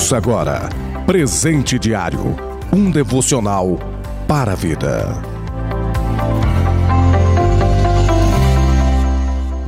[0.00, 0.66] Ouça agora
[1.04, 2.34] Presente Diário
[2.72, 3.78] um devocional
[4.26, 5.12] para a vida.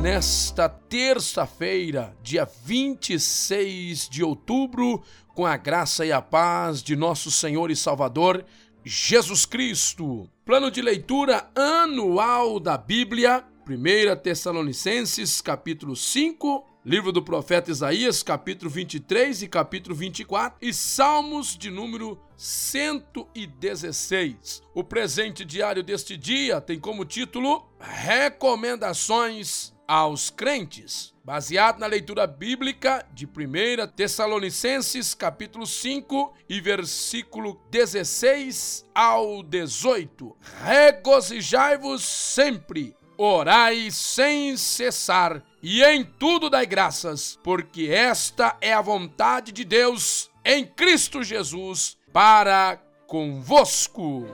[0.00, 5.02] Nesta terça-feira, dia 26 de outubro,
[5.34, 8.46] com a graça e a paz de nosso Senhor e Salvador
[8.82, 10.26] Jesus Cristo.
[10.42, 18.70] Plano de leitura anual da Bíblia, 1 Tessalonicenses, capítulo 5, livro do profeta Isaías, capítulo
[18.70, 24.62] 23 e capítulo 24, e Salmos de número 116.
[24.74, 33.06] O presente diário deste dia tem como título Recomendações aos crentes, baseado na leitura bíblica
[33.14, 33.30] de 1
[33.94, 40.36] Tessalonicenses, capítulo 5 e versículo 16 ao 18.
[40.62, 49.52] Regozijai-vos sempre, orai sem cessar, e em tudo dai graças, porque esta é a vontade
[49.52, 54.26] de Deus em Cristo Jesus para convosco.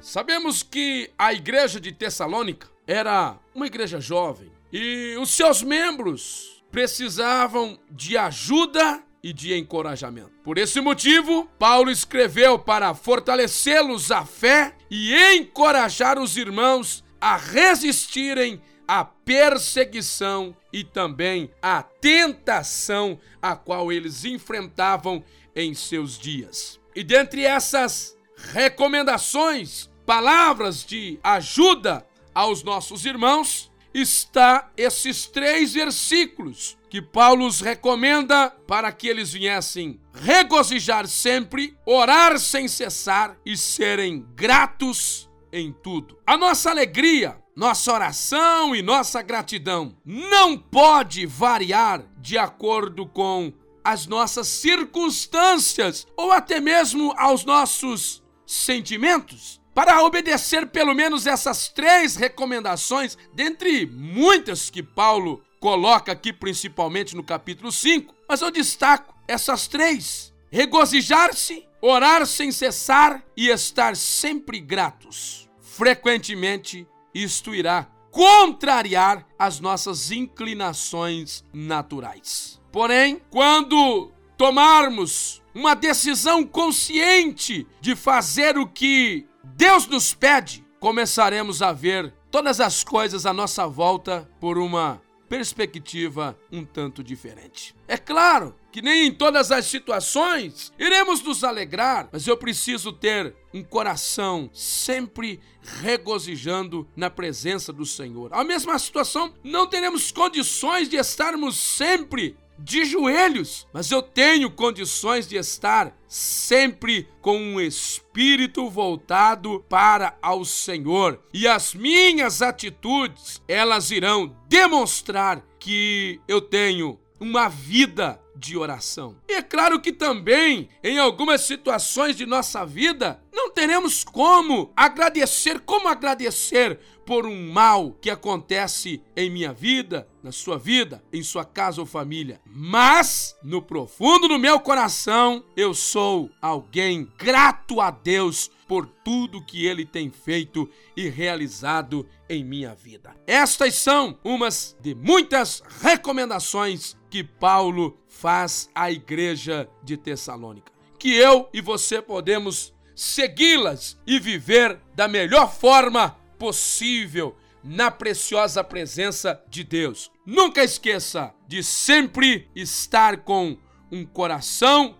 [0.00, 7.78] Sabemos que a igreja de Tessalônica era uma igreja jovem e os seus membros precisavam
[7.90, 10.32] de ajuda e de encorajamento.
[10.42, 18.60] Por esse motivo, Paulo escreveu para fortalecê-los a fé e encorajar os irmãos a resistirem
[18.86, 25.22] à perseguição e também à tentação a qual eles enfrentavam
[25.54, 26.80] em seus dias.
[26.94, 28.16] E dentre essas
[28.52, 38.50] recomendações palavras de ajuda aos nossos irmãos, está esses três versículos que Paulo os recomenda
[38.66, 46.18] para que eles viessem regozijar sempre, orar sem cessar e serem gratos em tudo.
[46.26, 53.52] A nossa alegria, nossa oração e nossa gratidão não pode variar de acordo com
[53.84, 62.16] as nossas circunstâncias ou até mesmo aos nossos sentimentos para obedecer pelo menos essas três
[62.16, 69.66] recomendações, dentre muitas que Paulo coloca aqui, principalmente no capítulo 5, mas eu destaco essas
[69.66, 75.48] três: regozijar-se, orar sem cessar e estar sempre gratos.
[75.60, 82.60] Frequentemente, isto irá contrariar as nossas inclinações naturais.
[82.70, 91.72] Porém, quando tomarmos uma decisão consciente de fazer o que Deus nos pede, começaremos a
[91.72, 97.74] ver todas as coisas à nossa volta por uma perspectiva um tanto diferente.
[97.88, 103.34] É claro que nem em todas as situações iremos nos alegrar, mas eu preciso ter
[103.52, 105.40] um coração sempre
[105.80, 108.28] regozijando na presença do Senhor.
[108.32, 115.26] A mesma situação, não teremos condições de estarmos sempre de joelhos, mas eu tenho condições
[115.26, 121.20] de estar sempre com um espírito voltado para ao Senhor.
[121.32, 129.16] E as minhas atitudes, elas irão demonstrar que eu tenho uma vida de oração.
[129.28, 135.60] E é claro que também, em algumas situações de nossa vida, não teremos como agradecer,
[135.60, 141.44] como agradecer por um mal que acontece em minha vida, na sua vida, em sua
[141.44, 142.40] casa ou família.
[142.46, 149.66] Mas, no profundo do meu coração, eu sou alguém grato a Deus por tudo que
[149.66, 153.14] ele tem feito e realizado em minha vida.
[153.26, 160.70] Estas são umas de muitas recomendações que Paulo faz à igreja de Tessalônica.
[160.98, 169.42] Que eu e você podemos segui-las e viver da melhor forma possível na preciosa presença
[169.48, 170.10] de Deus.
[170.26, 173.56] Nunca esqueça de sempre estar com
[173.90, 174.96] um coração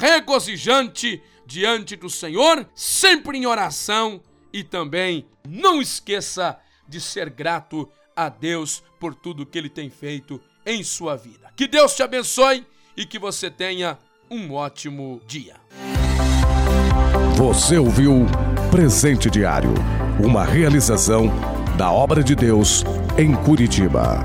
[0.00, 4.22] regozijante diante do Senhor, sempre em oração
[4.52, 6.58] e também não esqueça
[6.88, 11.52] de ser grato a Deus por tudo que ele tem feito em sua vida.
[11.56, 12.66] Que Deus te abençoe
[12.96, 13.98] e que você tenha
[14.30, 15.56] um ótimo dia.
[17.36, 18.26] Você ouviu
[18.70, 19.74] Presente Diário,
[20.18, 21.32] uma realização
[21.76, 22.84] da obra de Deus
[23.18, 24.24] em Curitiba.